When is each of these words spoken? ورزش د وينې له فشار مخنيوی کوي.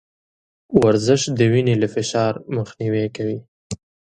ورزش 0.81 1.21
د 1.37 1.39
وينې 1.51 1.75
له 1.81 1.87
فشار 1.95 2.33
مخنيوی 2.55 3.05
کوي. 3.15 3.39